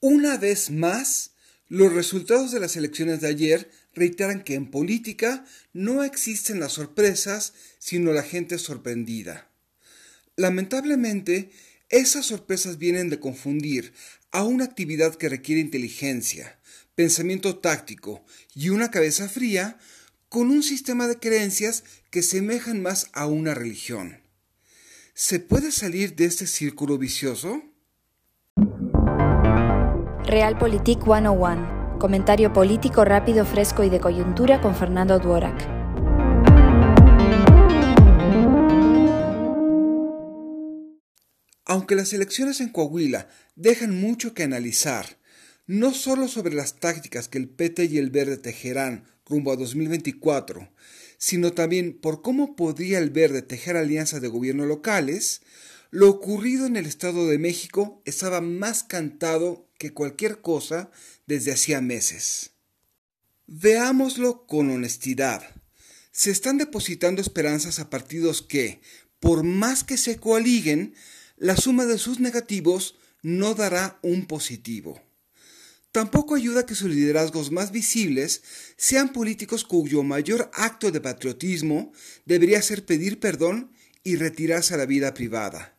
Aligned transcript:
Una 0.00 0.36
vez 0.36 0.70
más, 0.70 1.30
los 1.68 1.92
resultados 1.92 2.52
de 2.52 2.60
las 2.60 2.76
elecciones 2.76 3.20
de 3.20 3.28
ayer 3.28 3.70
reiteran 3.94 4.44
que 4.44 4.54
en 4.54 4.70
política 4.70 5.44
no 5.72 6.04
existen 6.04 6.60
las 6.60 6.72
sorpresas, 6.72 7.54
sino 7.78 8.12
la 8.12 8.22
gente 8.22 8.58
sorprendida. 8.58 9.50
Lamentablemente, 10.36 11.50
esas 11.88 12.26
sorpresas 12.26 12.78
vienen 12.78 13.08
de 13.08 13.18
confundir 13.20 13.94
a 14.32 14.44
una 14.44 14.64
actividad 14.64 15.14
que 15.14 15.30
requiere 15.30 15.60
inteligencia, 15.60 16.58
pensamiento 16.94 17.58
táctico 17.58 18.24
y 18.54 18.68
una 18.68 18.90
cabeza 18.90 19.28
fría 19.28 19.78
con 20.28 20.50
un 20.50 20.62
sistema 20.62 21.08
de 21.08 21.18
creencias 21.18 21.84
que 22.10 22.22
semejan 22.22 22.82
más 22.82 23.08
a 23.12 23.26
una 23.26 23.54
religión. 23.54 24.20
¿Se 25.14 25.40
puede 25.40 25.72
salir 25.72 26.14
de 26.16 26.26
este 26.26 26.46
círculo 26.46 26.98
vicioso? 26.98 27.62
Realpolitik 30.26 31.04
101. 31.04 31.98
Comentario 32.00 32.52
político 32.52 33.04
rápido, 33.04 33.44
fresco 33.44 33.84
y 33.84 33.90
de 33.90 34.00
coyuntura 34.00 34.60
con 34.60 34.74
Fernando 34.74 35.20
Duorak. 35.20 35.56
Aunque 41.64 41.94
las 41.94 42.12
elecciones 42.12 42.60
en 42.60 42.70
Coahuila 42.70 43.28
dejan 43.54 44.00
mucho 44.00 44.34
que 44.34 44.42
analizar, 44.42 45.06
no 45.68 45.94
solo 45.94 46.26
sobre 46.26 46.56
las 46.56 46.80
tácticas 46.80 47.28
que 47.28 47.38
el 47.38 47.48
PT 47.48 47.84
y 47.84 47.98
el 47.98 48.10
Verde 48.10 48.36
tejerán 48.36 49.04
rumbo 49.26 49.52
a 49.52 49.56
2024, 49.56 50.68
sino 51.18 51.52
también 51.52 52.00
por 52.00 52.22
cómo 52.22 52.56
podría 52.56 52.98
el 52.98 53.10
Verde 53.10 53.42
tejer 53.42 53.76
alianzas 53.76 54.20
de 54.20 54.26
gobierno 54.26 54.66
locales, 54.66 55.42
lo 55.90 56.08
ocurrido 56.10 56.66
en 56.66 56.76
el 56.76 56.86
Estado 56.86 57.26
de 57.28 57.38
México 57.38 58.02
estaba 58.04 58.40
más 58.40 58.82
cantado 58.82 59.68
que 59.78 59.92
cualquier 59.92 60.40
cosa 60.40 60.90
desde 61.26 61.52
hacía 61.52 61.80
meses. 61.80 62.50
Veámoslo 63.46 64.46
con 64.46 64.70
honestidad. 64.70 65.42
Se 66.10 66.30
están 66.30 66.58
depositando 66.58 67.20
esperanzas 67.20 67.78
a 67.78 67.90
partidos 67.90 68.42
que, 68.42 68.80
por 69.20 69.44
más 69.44 69.84
que 69.84 69.96
se 69.96 70.16
coaliguen, 70.16 70.94
la 71.36 71.56
suma 71.56 71.84
de 71.84 71.98
sus 71.98 72.20
negativos 72.20 72.96
no 73.22 73.54
dará 73.54 73.98
un 74.02 74.26
positivo. 74.26 75.00
Tampoco 75.92 76.34
ayuda 76.34 76.66
que 76.66 76.74
sus 76.74 76.90
liderazgos 76.90 77.50
más 77.50 77.70
visibles 77.70 78.42
sean 78.76 79.12
políticos 79.12 79.64
cuyo 79.64 80.02
mayor 80.02 80.50
acto 80.52 80.90
de 80.90 81.00
patriotismo 81.00 81.92
debería 82.24 82.60
ser 82.60 82.84
pedir 82.84 83.18
perdón 83.18 83.72
y 84.02 84.16
retirarse 84.16 84.74
a 84.74 84.76
la 84.76 84.86
vida 84.86 85.14
privada. 85.14 85.75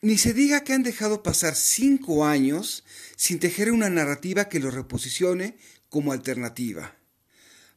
Ni 0.00 0.18
se 0.18 0.32
diga 0.32 0.62
que 0.62 0.72
han 0.72 0.82
dejado 0.82 1.22
pasar 1.22 1.54
cinco 1.54 2.24
años 2.24 2.84
sin 3.16 3.38
tejer 3.38 3.72
una 3.72 3.90
narrativa 3.90 4.48
que 4.48 4.60
los 4.60 4.74
reposicione 4.74 5.56
como 5.88 6.12
alternativa. 6.12 6.96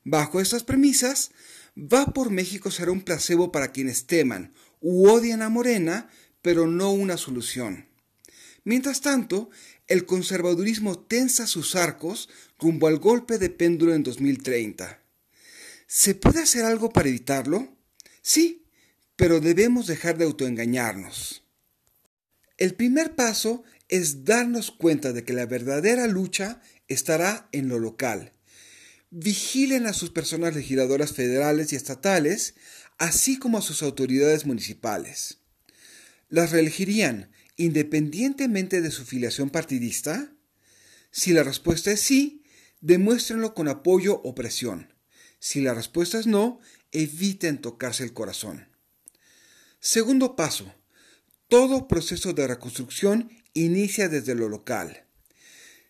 Bajo 0.04 0.42
estas 0.42 0.64
premisas, 0.64 1.32
Va 1.78 2.08
por 2.08 2.32
México 2.32 2.70
será 2.70 2.92
un 2.92 3.02
placebo 3.02 3.52
para 3.52 3.72
quienes 3.72 4.06
teman 4.06 4.54
u 4.82 5.08
odian 5.08 5.42
a 5.42 5.50
Morena, 5.50 6.10
pero 6.42 6.68
no 6.68 6.92
una 6.92 7.18
solución. 7.18 7.88
Mientras 8.64 9.02
tanto, 9.02 9.50
el 9.88 10.06
conservadurismo 10.06 11.00
tensa 11.00 11.48
sus 11.48 11.76
arcos 11.76 12.30
rumbo 12.60 12.88
al 12.88 13.00
golpe 13.00 13.38
de 13.38 13.50
péndulo 13.50 13.94
en 13.94 14.04
2030. 14.04 15.02
¿Se 15.88 16.16
puede 16.16 16.42
hacer 16.42 16.66
algo 16.66 16.90
para 16.90 17.10
evitarlo? 17.10 17.76
Sí, 18.22 18.66
pero 19.16 19.40
debemos 19.40 19.88
dejar 19.88 20.18
de 20.18 20.26
autoengañarnos. 20.26 21.41
El 22.62 22.76
primer 22.76 23.16
paso 23.16 23.64
es 23.90 24.24
darnos 24.24 24.70
cuenta 24.70 25.14
de 25.14 25.26
que 25.26 25.34
la 25.34 25.48
verdadera 25.48 26.06
lucha 26.06 26.62
estará 26.88 27.50
en 27.54 27.70
lo 27.70 27.80
local. 27.80 28.34
Vigilen 29.10 29.88
a 29.88 29.94
sus 29.94 30.12
personas 30.12 30.54
legisladoras 30.54 31.12
federales 31.12 31.74
y 31.74 31.76
estatales, 31.76 32.54
así 33.00 33.40
como 33.40 33.58
a 33.58 33.64
sus 33.64 33.82
autoridades 33.82 34.46
municipales. 34.46 35.40
¿Las 36.30 36.52
reelegirían 36.52 37.32
independientemente 37.56 38.82
de 38.82 38.92
su 38.92 39.06
filiación 39.06 39.50
partidista? 39.50 40.32
Si 41.10 41.34
la 41.34 41.42
respuesta 41.42 41.92
es 41.92 42.02
sí, 42.02 42.44
demuéstrenlo 42.80 43.56
con 43.56 43.70
apoyo 43.70 44.22
o 44.24 44.36
presión. 44.36 44.94
Si 45.40 45.62
la 45.62 45.74
respuesta 45.74 46.20
es 46.20 46.28
no, 46.28 46.60
eviten 46.92 47.60
tocarse 47.60 48.04
el 48.04 48.14
corazón. 48.14 48.68
Segundo 49.80 50.36
paso. 50.36 50.76
Todo 51.52 51.88
proceso 51.88 52.34
de 52.34 52.48
reconstrucción 52.48 53.30
inicia 53.54 54.10
desde 54.10 54.34
lo 54.34 54.50
local. 54.50 55.06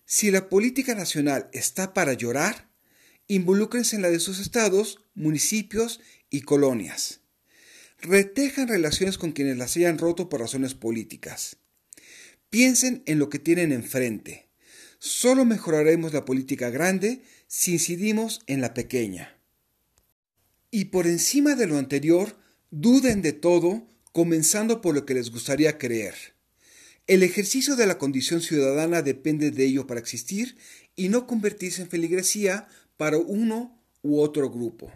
Si 0.05 0.31
la 0.31 0.49
política 0.49 0.95
nacional 0.95 1.49
está 1.53 1.94
para 1.94 2.13
llorar, 2.13 2.67
involúcrense 3.27 3.95
en 3.95 4.01
la 4.01 4.09
de 4.09 4.19
sus 4.19 4.39
estados, 4.39 4.99
municipios 5.13 6.01
y 6.29 6.41
colonias 6.41 7.22
retejan 8.01 8.67
relaciones 8.67 9.17
con 9.17 9.31
quienes 9.31 9.57
las 9.57 9.75
hayan 9.77 9.97
roto 9.97 10.27
por 10.27 10.39
razones 10.39 10.73
políticas. 10.73 11.57
Piensen 12.49 13.03
en 13.05 13.19
lo 13.19 13.29
que 13.29 13.39
tienen 13.39 13.72
enfrente. 13.72 14.49
Solo 14.99 15.45
mejoraremos 15.45 16.13
la 16.13 16.25
política 16.25 16.69
grande 16.69 17.22
si 17.47 17.73
incidimos 17.73 18.41
en 18.47 18.61
la 18.61 18.73
pequeña. 18.73 19.38
Y 20.69 20.85
por 20.85 21.07
encima 21.07 21.55
de 21.55 21.67
lo 21.67 21.78
anterior, 21.78 22.38
duden 22.72 23.22
de 23.22 23.33
todo, 23.33 23.88
comenzando 24.11 24.81
por 24.81 24.95
lo 24.95 25.05
que 25.05 25.13
les 25.13 25.31
gustaría 25.31 25.77
creer. 25.77 26.16
El 27.07 27.23
ejercicio 27.23 27.75
de 27.75 27.88
la 27.88 27.97
condición 27.97 28.41
ciudadana 28.41 29.01
depende 29.01 29.51
de 29.51 29.66
ello 29.66 29.88
para 29.88 29.99
existir 29.99 30.57
y 30.95 31.09
no 31.09 31.27
convertirse 31.27 31.81
en 31.81 31.89
feligresía 31.89 32.67
para 32.97 33.17
uno 33.17 33.77
u 34.01 34.19
otro 34.19 34.49
grupo. 34.49 34.91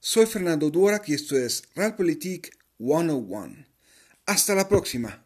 Soy 0.00 0.26
Fernando 0.26 0.70
Duarac 0.70 1.08
y 1.08 1.14
esto 1.14 1.36
es 1.36 1.64
Realpolitik 1.74 2.56
101. 2.78 3.66
Hasta 4.26 4.54
la 4.54 4.68
próxima. 4.68 5.24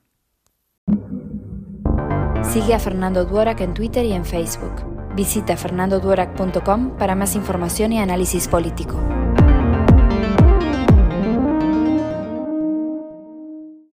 Sigue 2.52 2.74
a 2.74 2.80
Fernando 2.80 3.24
Duarac 3.24 3.60
en 3.60 3.74
Twitter 3.74 4.04
y 4.04 4.12
en 4.12 4.24
Facebook. 4.24 5.14
Visita 5.14 5.56
fernandoduarac.com 5.56 6.96
para 6.96 7.14
más 7.14 7.34
información 7.34 7.92
y 7.92 8.00
análisis 8.00 8.48
político. 8.48 9.19